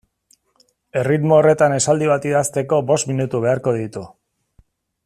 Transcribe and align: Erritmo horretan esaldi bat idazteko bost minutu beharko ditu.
Erritmo 1.01 1.37
horretan 1.41 1.75
esaldi 1.77 2.09
bat 2.13 2.27
idazteko 2.31 2.81
bost 2.93 3.13
minutu 3.13 3.45
beharko 3.47 3.79
ditu. 3.81 4.07